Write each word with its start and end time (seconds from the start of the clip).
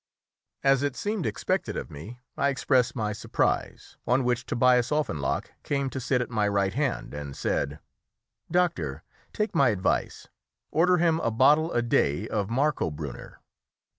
As 0.63 0.81
it 0.81 0.95
seemed 0.95 1.27
expected 1.27 1.77
of 1.77 1.91
me, 1.91 2.17
I 2.35 2.49
expressed 2.49 2.95
my 2.95 3.13
surprise, 3.13 3.97
on 4.07 4.23
which 4.23 4.47
Tobias 4.47 4.89
Offenloch 4.91 5.51
came 5.61 5.91
to 5.91 5.99
sit 5.99 6.21
at 6.23 6.31
my 6.31 6.47
right 6.47 6.73
hand, 6.73 7.13
and 7.13 7.37
said 7.37 7.77
"Doctor, 8.49 9.03
take 9.31 9.53
my 9.53 9.69
advice; 9.69 10.27
order 10.71 10.97
him 10.97 11.19
a 11.19 11.29
bottle 11.29 11.71
a 11.71 11.83
day 11.83 12.27
of 12.27 12.49
Marcobrunner." 12.49 13.35